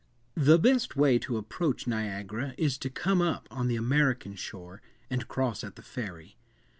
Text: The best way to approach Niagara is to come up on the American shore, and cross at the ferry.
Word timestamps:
The 0.33 0.57
best 0.57 0.95
way 0.95 1.19
to 1.19 1.37
approach 1.37 1.85
Niagara 1.85 2.55
is 2.57 2.79
to 2.79 2.89
come 2.89 3.21
up 3.21 3.47
on 3.51 3.67
the 3.67 3.75
American 3.75 4.33
shore, 4.33 4.81
and 5.11 5.27
cross 5.27 5.63
at 5.63 5.75
the 5.75 5.83
ferry. 5.83 6.37